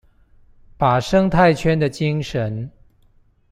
[0.79, 2.71] 把生態圈的精神